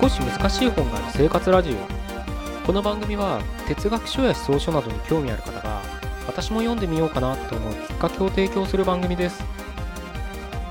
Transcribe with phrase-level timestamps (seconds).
[0.00, 2.66] 少し難しい本がある生活ラジオ。
[2.66, 5.80] この番組は哲学書や思想書などに興味ある方が
[6.26, 9.42] 私も読んでみようかなと思うきっかけを提供する番組です。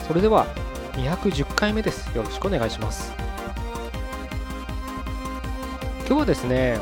[0.08, 0.46] それでは
[0.94, 2.16] 210回目です。
[2.16, 3.14] よろしくお願いします。
[6.06, 6.78] 今日はですね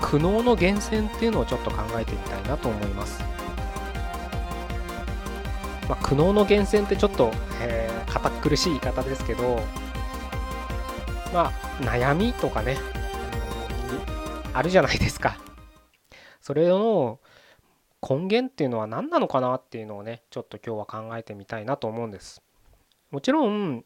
[0.00, 3.22] 苦悩の源泉っていうのをちょっと考えてみたいなと思います。
[5.90, 9.60] まあ、苦悩の源泉ってちょっと、えー、堅苦しい言い方ですけど
[11.32, 12.76] まあ悩みとかね、
[14.52, 15.38] あるじゃないですか。
[16.40, 17.18] それの
[18.08, 22.40] 根源っていうのは何なのかなっていうのをねちょっと今日は考えてみたいなと思うんです。
[23.10, 23.84] もちろん、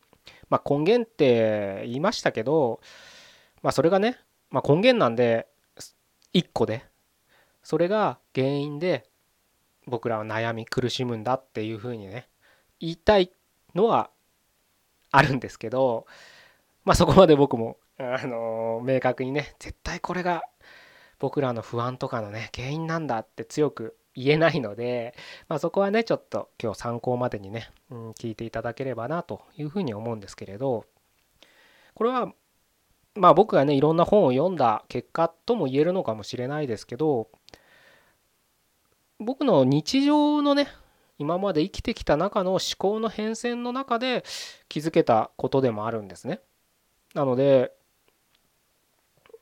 [0.51, 2.81] まあ、根源って言いましたけど
[3.63, 4.19] まあそれがね、
[4.51, 5.47] まあ、根源なんで
[6.35, 6.85] 1個で
[7.63, 9.09] それが原因で
[9.87, 12.29] 僕らは悩み苦しむんだっていうふうにね
[12.79, 13.33] 言いたい
[13.75, 14.11] のは
[15.11, 16.07] あるんですけど
[16.85, 20.43] まあそこまで僕もあの明確にね絶対これが
[21.19, 25.15] 僕らの不安とかのね原因なんだって強く言えないので、
[25.49, 30.87] まあ、そこはねちょっと今日参考までにね、うん、聞いていただければなというふうに思うんですけれど
[31.95, 32.33] これは
[33.15, 37.29] まあ僕がねいろんな本を読んだ結果とも言えるのかもしれないですけど
[39.19, 40.69] 僕の日常のね
[41.19, 44.25] 今まで生きてきた中の思考の変遷の中で
[44.71, 46.41] 気づけたことでもあるんですね。
[47.13, 47.73] なので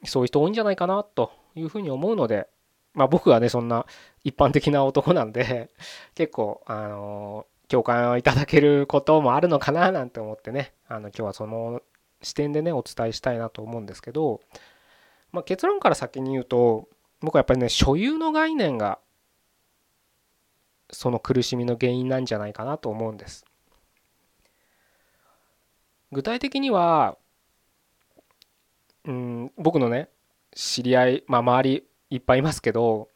[0.05, 2.49] そういう人多いんじゃないかなというふうに思うので
[2.95, 3.87] まあ僕はねそんな
[4.25, 5.71] 一般的な男なんで
[6.15, 11.83] 結構あの共感をいただけることもあるのかななんて思ってねあの今日はその
[12.23, 14.41] 視点でねお伝えしたいなと思うんですけど、
[15.33, 16.89] まあ、結論から先に言うと
[17.21, 18.99] 僕はやっぱりね所有の概念が
[20.91, 23.45] その苦しみの原因なんじゃないかなと思うんです。
[26.11, 27.19] 具体的には
[29.09, 30.09] うん僕のね
[30.55, 33.09] 知り合いまあ周りいっぱいいますけど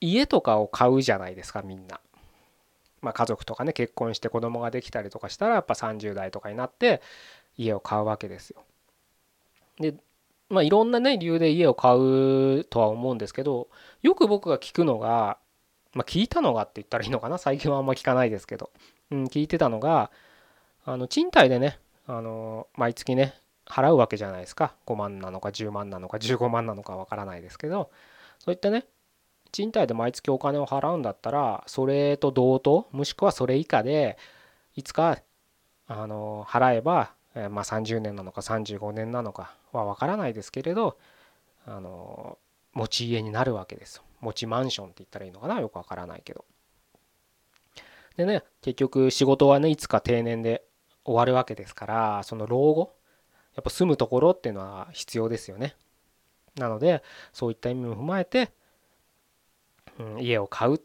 [0.00, 2.00] 家とかを買うじゃないですかみんな。
[3.02, 7.00] まあ、家族とかね結婚して子供ができたりとかしたらやっぱ30代とかになって
[7.56, 8.64] 家を買うわけですよ。
[9.78, 9.94] で
[10.48, 13.68] まあいろんなね理由で家を買うとは思うんですけど
[14.02, 15.38] よく僕が聞くのが
[15.96, 18.70] まあ、聞いたのがって言ったらいいのかな最近はあんま聞かないですけど、
[19.10, 20.10] うん、聞いてたのが
[20.84, 23.34] あの賃貸でねあの毎月ね
[23.66, 27.90] 払うわけじゃないですか5万なのか10万なのか15万なのかわからないですけど
[28.38, 28.86] そういったね
[29.52, 34.18] 賃貸で毎月お金を払うんだったらそれと同等もしくはそれ以下で
[34.74, 35.18] いつか
[35.88, 40.98] あの払えば、えまあ、30年なのか35年なのかはわからないですけれど
[41.66, 42.38] あの
[42.72, 44.02] 持ち家になるわけです。
[44.20, 45.60] 持ちマンションって言ったらいいのかな？
[45.60, 46.44] よくわからないけど。
[48.16, 50.64] でね結局仕事はねいつか定年で
[51.04, 52.94] 終わるわけですからその老後
[53.56, 55.74] やっぱ住むところっていうのは必要ですよね。
[56.56, 57.02] なので
[57.32, 58.50] そういった意味も踏まえて、
[59.98, 60.80] うん、家を買うっ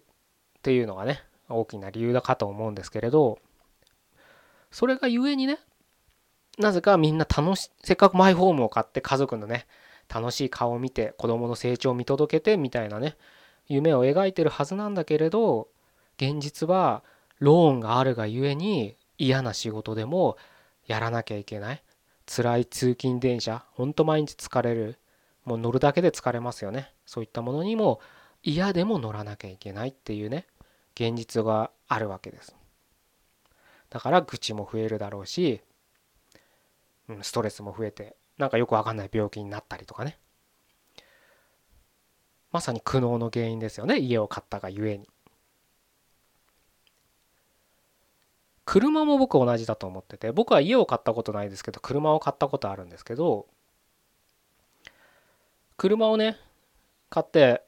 [0.61, 3.39] ていうのがね大きな理由だかと思うんですけれど
[4.71, 5.59] それがゆえにね
[6.57, 9.65] なぜかみんな楽しせっかくマイホームを買って家族のね
[10.13, 13.15] 楽しい顔を見て子供の成長を見届けてみたいなね
[13.67, 15.69] 夢を描いてるはずなんだけれど
[16.17, 17.03] 現実は
[17.39, 20.37] ローンがあるがゆえに嫌な仕事でも
[20.85, 21.83] やらなきゃいけない
[22.25, 24.99] 辛い通勤電車ほんと毎日疲れる
[25.43, 26.93] もう乗るだけで疲れますよね。
[27.05, 27.99] そういったものにも
[28.43, 30.47] 嫌でも乗らなきゃいけないっていうね
[30.95, 32.55] 現実があるわけです。
[33.89, 35.61] だから愚痴も増えるだろうし
[37.21, 40.17] ストレスも増えてなんかよくわかんない病気になったりとかね。
[42.51, 45.07] まさに苦悩の原因ですよね家を買ったがゆえに。
[48.65, 53.47] 車も僕同じだと思ってて僕は家を買ったことないですけど車を買ったことあるんですけど
[55.77, 56.37] 車をね
[57.09, 57.63] 買って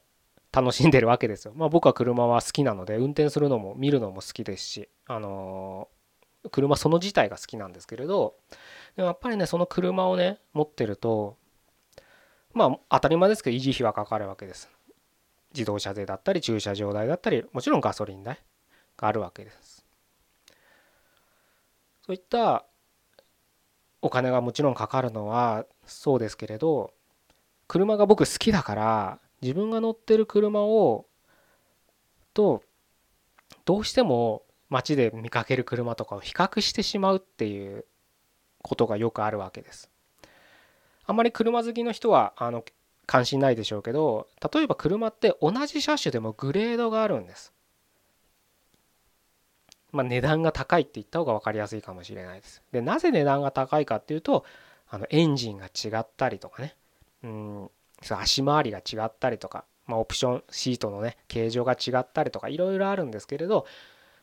[0.52, 1.52] 楽しんでるわけですよ。
[1.56, 5.88] まあ僕は車は好きなので運転するのも見るのも好きですしあの
[6.52, 8.36] 車その自体が好きなんですけれど
[8.94, 11.36] でもやっぱりねその車をね持ってると
[12.52, 14.70] まあ当たり前ですけど維持費はかかるわけです
[15.52, 18.38] 自動車税だったり駐車場代だったりもちろんガソリン代
[18.96, 19.73] があるわけです
[22.04, 22.66] そういった
[24.02, 26.92] お金がもちろんかかるのはそうですけれど
[27.66, 31.06] 車が僕好きだから自分が乗ってる車を
[32.34, 32.62] と
[33.64, 37.86] どうしても街で見かける車とかを比較してしまうっていう
[38.60, 39.90] ことがよくあるわけです。
[41.06, 42.64] あんまり車好きの人はあの
[43.06, 47.53] 関心ないでしょうけど例えば車って同じ車種でもグレードがあるんです。
[49.94, 52.62] まあ、値段が高いって言った方が分かりやすいかもしれないです。
[52.72, 54.44] でなぜ値段が高いかっていうと
[54.90, 56.74] あのエンジンが違ったりとかね。
[57.22, 57.70] うん
[58.06, 63.66] 足回りが違ったりとか、まあ、オプションシートのね形状が違ったりとかいろいろあるんですけれど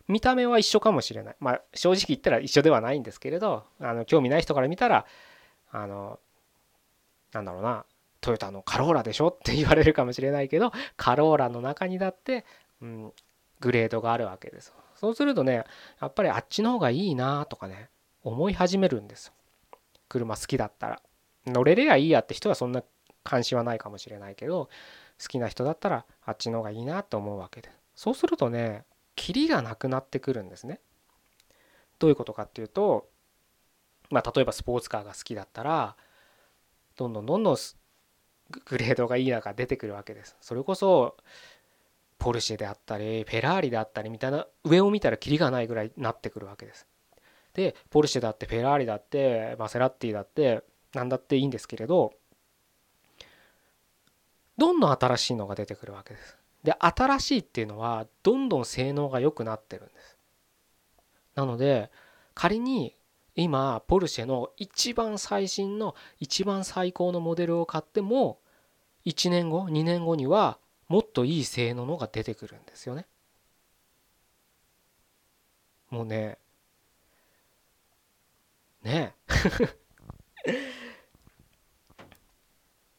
[0.07, 1.35] 見た目は一緒かもしれない。
[1.39, 5.05] まあ正直言ったら一緒ではないんですけれどあの興味ない人から見たら
[5.71, 6.19] あの
[7.31, 7.85] なんだろうな
[8.19, 12.45] トヨタのカローラでしょって言われるかもしれないけどカローラの中にだって、
[12.81, 13.13] うん、
[13.61, 14.73] グレードがあるわけです。
[15.01, 15.63] そうするとね
[15.99, 17.89] やっぱりあっちの方がいいなとかね
[18.21, 19.33] 思い始めるんですよ。
[20.07, 21.01] 車好きだったら。
[21.47, 22.83] 乗れりゃいいやって人はそんな
[23.23, 24.69] 関心はないかもしれないけど
[25.19, 27.71] 好きな人だったらあっちの方がいいなと思うわけで。
[27.95, 30.79] そうするとねキリがなくなってくるんですね。
[31.97, 33.09] どういうことかっていうと
[34.11, 35.95] まあ例えばスポーツカーが好きだったら
[36.95, 37.57] どんどんどんどん
[38.65, 40.37] グレードがいい中出てくるわけです。
[40.41, 41.17] それこそ
[42.21, 46.85] ポルシェであったりフェラーリであったりみたいな上を見たらキリがないぐらいなってくるわけです。
[47.55, 50.63] でポルシェだってフェラーリだってマセラッティだって
[50.93, 52.13] 何だっていいんですけれど
[54.55, 56.37] どんどん新しいのが出てくるわけです。
[56.63, 60.17] で新しいっていうのはどんどん性能が良くなってるんです。
[61.33, 61.89] なので
[62.35, 62.95] 仮に
[63.35, 68.37] 今ポルシェの一番最新の一番最高のモデルを買っても
[69.05, 70.59] 1年後2年後には
[70.91, 73.05] もっといい性能のが出てくるんですよね。
[75.89, 76.37] もうね。
[78.83, 79.15] ね。
[80.45, 80.51] え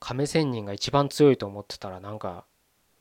[0.01, 2.47] 亀仙人が一番強いと思ってたらなんか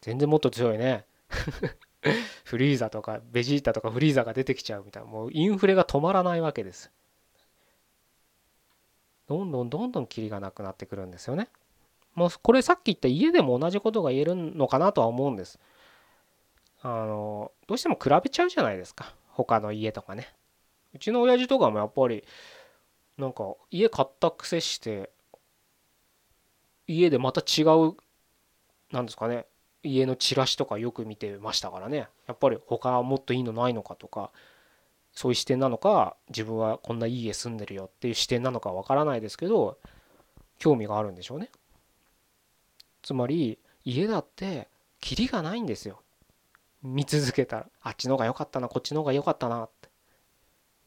[0.02, 1.06] 全然もっと強いね。
[2.44, 5.10] フリーザとかベジータとかフリーザが出てきちゃうみたいな。
[5.10, 6.92] もうインフレが止まらないわけです。
[9.28, 11.48] どんどんどんどんキリがなくなってくるんですよね。
[12.16, 15.60] もうこれさっき言った家でも同じことが言えるのかなとは思うんです。
[16.82, 20.34] あのどうしても比べちゃうじゃないですか他の家とかね。
[20.94, 22.24] うちの親父とかもやっぱり
[23.18, 25.12] なんか家買った癖して
[26.88, 27.96] 家でまた違う
[28.92, 29.46] なんですかね
[29.84, 34.32] 家のチラシとかよく見てましたからねやっぱり他はもっといいのないのかとか
[35.14, 39.78] そういう視点なのか自分はこんないい家住んでるよっていう視点なのかわからないですけど
[40.58, 41.50] 興味があるんでしょうね。
[43.02, 44.70] つまり家だって
[45.00, 46.02] キリがないんですよ。
[46.84, 47.66] 見続けたら。
[47.82, 49.90] あっちの方が良かったなこっちの方が良かったなって。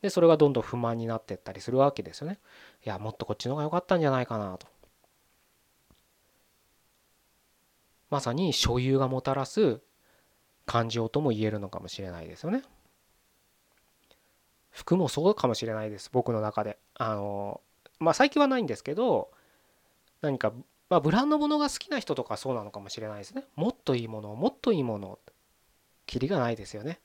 [0.03, 2.39] でそれがどんどん不満になってったりするわけですよね。
[2.85, 4.67] いやもっとこっちの方が良かったんじゃないかなと。
[8.11, 9.81] まさに所有がもたらす
[10.67, 12.63] 感情とも言えるのかもしれないですよね。
[14.71, 16.79] 服もそうかもしれないです僕の中で。
[16.95, 17.61] あの
[17.99, 19.31] まあ最近はないんですけど
[20.21, 20.53] 何か
[20.91, 23.45] まあ、ブランド物が好きな人とかそうなのかもしれないですね。
[23.57, 25.19] もっといいものもっといいもの
[26.07, 27.01] キリがないですよね。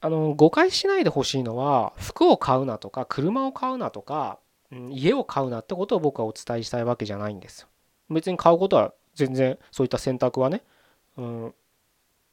[0.00, 4.38] あの誤解しないでほしいのは服を買うなとか車を買うなとか
[4.90, 7.68] 家を買うなってことを僕はお伝えしたいわけじゃないんですよ。
[8.10, 10.62] 別に買うことは全然そういった選択はね、
[11.16, 11.54] うん、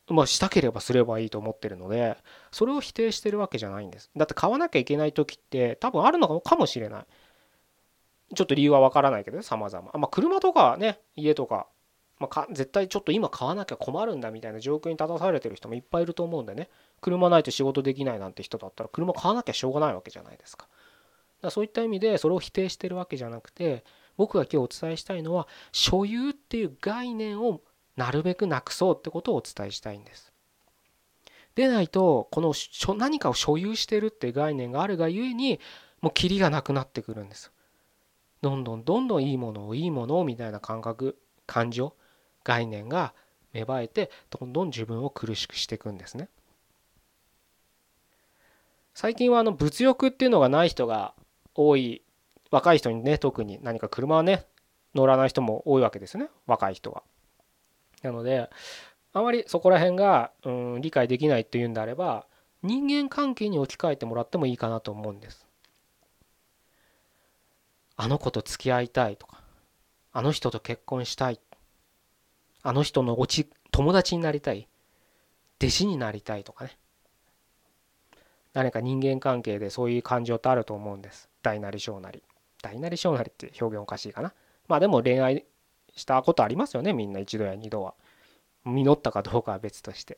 [0.09, 2.17] まあしたければすればいいと思ってるので
[2.51, 4.11] それを否定してるわけじゃないんです。
[4.15, 7.05] だって買わなきゃいけない時って多分あるのかもしれない。
[8.33, 11.67] ちょっと理由はわからないけどね様々まあ車とかね家とか,、
[12.19, 16.69] まあ、か絶対ちょっと今買わなきゃ困るんだみたいな状況に立たされてる人もいっぱいいると思うんでね
[17.01, 20.67] 車ないと仕事できないなんて人だったら車買わなきゃしょうがないわけじゃないですか。
[21.41, 23.83] だそういった意味でそれを否定してるわけじゃなくて
[24.17, 27.61] 僕が今日お伝えしたいのは所有っていう概念を
[27.95, 30.33] なるべくなくそうってことをお伝えしたいんです。
[31.55, 32.53] でないとこの
[32.97, 35.59] 何かを所有してるっていう概念があるがゆえに
[36.01, 37.51] もうキリがなくなってくるんです。
[38.41, 41.95] どんどんどんどんいいものをいいものをみたいな感覚感情
[42.43, 43.13] 概念が
[43.53, 46.29] 芽生えてどんどん自分を苦しくしていくんですね。
[48.93, 51.13] 最近はあの物欲っていうのがない人が
[51.53, 52.01] 多い
[52.51, 54.45] 若い人にね特に何か車はね
[54.93, 57.03] 乗らない人も多いわけですね若い人は。
[58.03, 58.49] なので
[59.13, 62.27] あまりそこら辺がうん理解できないっていうんであれば
[62.63, 65.44] 人間関係に置き換えてもらってもいいかなと思うんです。
[67.97, 69.41] あの子と付き合いたいとか
[70.11, 71.39] あの人と結婚したい
[72.63, 74.67] あの人のおち友達になりたい
[75.59, 76.77] 弟子になりたいとかね。
[78.53, 81.29] 何か人間関係でそういう感情ってあると思うんです。
[81.41, 82.23] 大なり小なり。
[82.61, 84.33] 大なり小なりって表現おかしいかな。
[84.67, 85.45] まあでも恋愛
[85.95, 86.93] したことありますよね。
[86.93, 87.93] みんな一度や二度は。
[88.63, 90.17] 実ったかどうかは別として。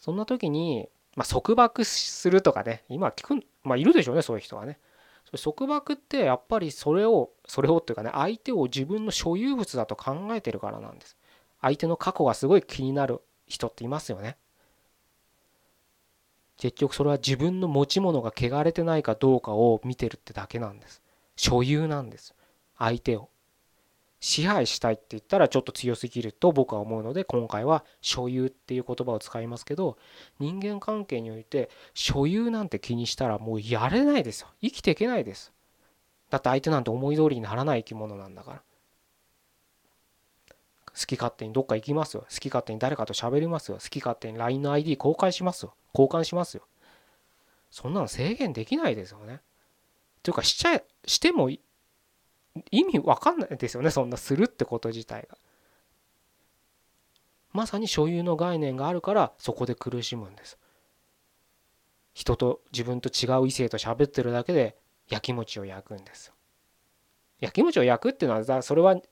[0.00, 2.84] そんな時に、まあ、束縛するとかね。
[2.88, 4.78] 今聞くまあいるでしょうねそういう人はね。
[5.38, 11.16] 束縛ってやっぱりそれをそれをっていうかね相手を自分の所有物だと考えてるからなんです。
[11.60, 14.36] 相手の過去がすごい気になる人っていますよね。
[16.56, 21.02] 結局それは自分の持ち物が汚れてないかどうかを見てるってだけなんです。
[21.34, 22.34] 所有なんです。
[22.78, 23.31] 相手を。
[24.22, 29.98] 支配したいって言ったらちょっと強すぎると僕は思うので今回は所有っていう言葉を使いますけど
[30.38, 34.48] 人間関係において所有なんて気にしたらもうやれないですよ。
[34.62, 35.52] 生きていけないです。
[36.30, 38.62] だって相手なんて思い通りにならない生き物なんだから。
[40.94, 42.20] 好き勝手にどっか行きますよ。
[42.30, 43.78] 好き勝手に誰かと喋りますよ。
[43.82, 45.74] 好き勝手に LINE の ID 公開しますよ。
[45.92, 46.62] 交換しますよ。
[47.72, 49.40] そんなの制限できないですよね。
[50.22, 51.50] というかしちゃしても
[52.70, 55.38] 意味わかんないですよねそんなするってこと自体が。
[57.52, 60.58] まさに所有の概念があるからそこで苦しむんです。
[62.14, 64.76] 人と自分と違う異性と喋ってるだけで
[65.08, 66.32] やきもちを焼くんです。
[67.40, 69.02] やきもちを焼くっていうのはそれはん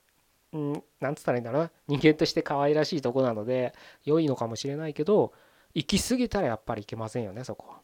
[0.99, 1.71] なんつったらいいんだろうな。
[1.87, 3.73] 人間として可愛らしいとこなので
[4.05, 5.33] 良いのかもしれないけど
[5.73, 7.79] 行き過ぎたらやっぱりいけませんよねそこは。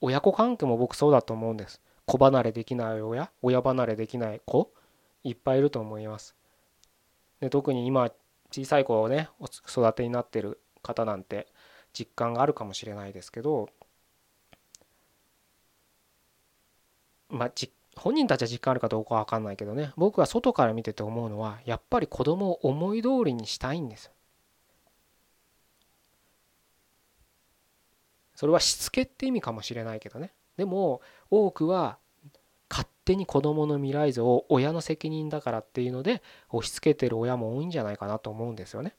[0.00, 1.80] 親子関係も僕そうだと思うんです。
[2.06, 3.30] 子離れできない親？
[3.42, 4.70] 親離れできない子？
[5.24, 6.36] いっぱいいると思います。
[7.40, 8.10] で特に今
[8.50, 11.48] 小さい子をねお育てになってる方なんて
[11.92, 13.68] 実感があるかもしれないですけど
[17.28, 17.52] まあ
[17.96, 19.92] 本人たちは実感あるかどうかは分かんないけどね。
[19.96, 24.10] 僕は外から見てて思うのはやっぱり子供を思い通りにしたいんです
[28.36, 30.30] それはしつけって意味かもしれないけどね。
[30.56, 31.98] でも多くは
[32.70, 38.94] 勝手に子供の未来像を親の責任だからっていうので押し付けてる親も多いんじゃないかなと思うんですよね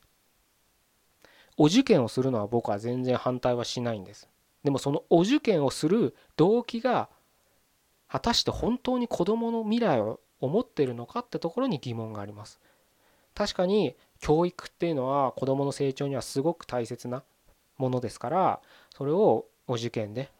[1.57, 4.29] お受験をするのは僕は全然反対はしないんです
[4.63, 7.09] でもそのお受験をする動機が
[8.09, 12.59] 果たして本当に子どもの未来を思ってるのかってところに疑問があります。
[13.35, 17.23] 確かに教育っていうのは子どもの成長にはすごく大切な
[17.77, 18.61] ものですから
[18.95, 20.31] それをお受験で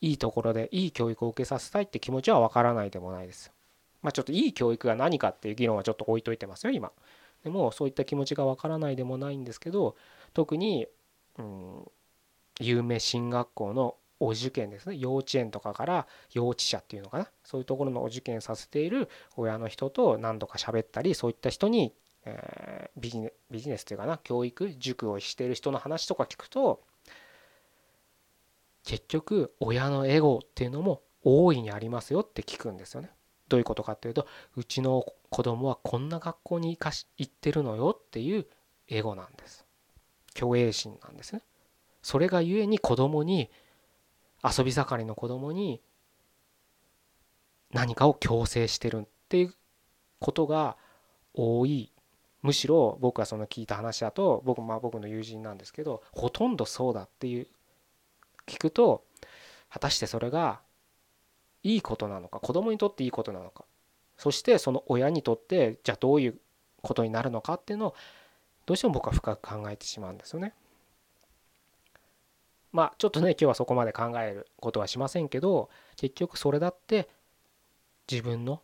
[0.00, 3.52] いいところでいい教育を受けさせたいって気持ちはわからないでもないです。
[4.02, 6.92] まあちょっといい教育が何かっていう議論はちょっと置いといてますよ今。
[7.44, 9.96] でもそういった気持ちがわからないでもないんですけど
[10.34, 10.88] 特に、
[11.38, 11.90] うん、
[12.58, 21.92] 有名進学校のお受験ですね幼稚園とかから幼稚舎っていうのかなそういうところのお受験させている親の人と何度か喋ったりそういった人に、
[22.24, 26.80] えー、ビジネビジネスというかな教育塾をしている人の話とか聞くと
[28.86, 33.10] 結局親のエゴっていうのも大いにありますよって聞くんですよね。
[33.48, 34.26] どういうことかっていうと
[34.56, 38.46] うちの子供はこんな学校に行かし行ってるのよっていう
[38.88, 39.66] エゴなんです。
[40.36, 41.42] 虚栄心なんですね。
[42.00, 43.50] それがゆえに子供に
[44.42, 45.82] 遊び盛りの子供に
[47.72, 49.54] 何かを強制してるっていう
[50.20, 50.76] ことが
[51.34, 51.92] 多い
[52.42, 57.48] むしろ僕はその聞いた話だと僕まあ僕の友人なんですけどほとんどそうだっていう
[58.46, 59.04] 聞くと
[59.70, 60.60] 果たしてそれが
[61.62, 63.64] いいことなのか子供にとっていいことなのか
[64.16, 66.38] そしてその親にとってじゃあどういう
[66.82, 67.94] ことになるのかっていうのを
[68.64, 70.54] どうしても僕は深く考えてしまうんですよね。
[72.72, 77.08] まあちょっとね今日はそこまで考えることはしませんけど結局それだって
[78.10, 78.60] 自分の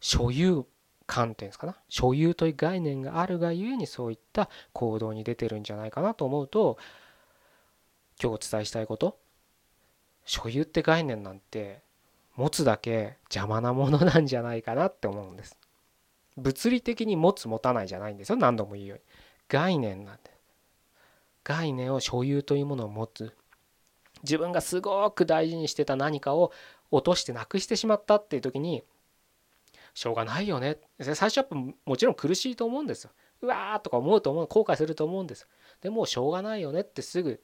[0.00, 0.64] 所有
[1.06, 6.78] 観点ですかな所有という概念があるがゆえにそういった行動に出てるんじゃないかなと思うと
[8.22, 9.18] 今日お伝えしたいこと？
[10.24, 11.82] 所有って概念なんて
[12.34, 15.56] 持つだけ邪魔なものなんじゃないかなって思うんです。
[16.36, 18.36] 物理的に持つ持たないじゃないんですよ。
[18.36, 19.04] 何度も言うように。
[19.48, 20.30] 概念なんで
[21.44, 23.32] 概念を所有というものを持つ。
[24.22, 26.52] 自分がすごく大事にしてた何かを
[26.90, 28.82] 落としてなくしてしまったっていう時に
[29.94, 30.78] しょうがないよね。
[31.00, 31.46] 最初は
[31.84, 33.10] もちろん苦しいと思うんですよ。
[33.42, 35.46] うわーとか思うと思う後悔すると思うんです
[35.82, 37.38] でもしょうがないよねってすぐ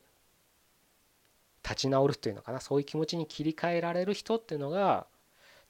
[1.62, 5.06] 立ち直るというのかなそういう気持ちに切り替えられる人っていうのが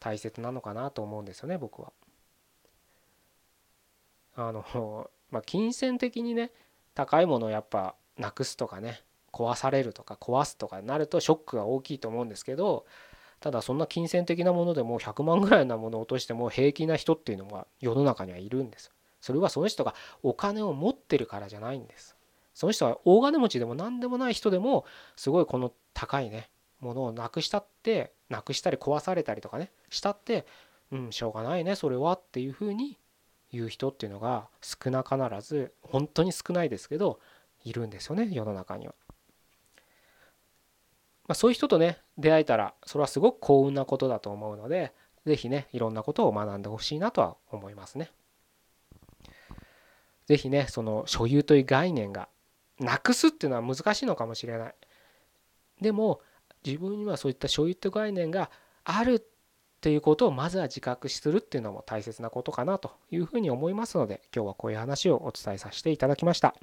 [0.01, 1.93] 大切なのかなと思うんですよね僕は。
[4.35, 6.51] あのまあ金銭的にね
[6.95, 12.87] 高いものをやっぱなくすとかね壊されるとか壊すとかになるとショックが大きいと思うんですけど
[13.41, 18.91] ただそんな金銭的なものでも100万ぐらいなものを落としても平気な人っていうのが世の中にはいるんです。
[19.21, 22.17] それはその人がお金を持ってるからじゃないんです。
[22.54, 24.85] その人は大金持ちでも何でもない人でも
[25.16, 30.47] すごいこの高いねものをなくしたってなくしたり壊されたりとかねしたって
[30.90, 32.99] うんしょうがないねそれはっていうふうに
[33.52, 37.21] 言う人っていうのが少なからず本当に少ないですけど
[37.64, 38.94] いるんですよね世の中には。
[41.28, 44.92] まあ、そういう人とね出会えたらそれはすごく幸運なことだと思うので
[45.25, 48.11] 是非ねいろんなことを学んでほしいなとは思いますね。
[50.26, 52.28] 是非ねその所有という概念が
[52.85, 54.75] なくすっていうのは難しいのかもしれない。
[55.81, 56.21] でも
[56.65, 58.51] 自分にはそういった所有って概念が
[58.85, 59.23] あるっ
[59.81, 66.55] ていうことをまずは自覚するっていうのも大切なことかなというふうに思いますので今日はこういう話をお伝えさせていただきました。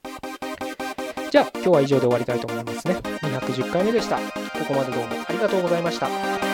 [1.29, 2.95] じゃあ今日は以上で終わりたいと思いますね。
[2.95, 4.17] 210回目でした。
[4.17, 4.23] こ
[4.67, 6.48] こまでどうもありがとうございました。